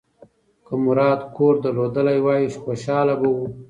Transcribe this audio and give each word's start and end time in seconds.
که 0.65 0.73
مراد 0.85 1.19
کور 1.35 1.53
درلودلی 1.63 2.19
وای، 2.25 2.43
خوشاله 2.63 3.15
به 3.19 3.27
و. 3.35 3.41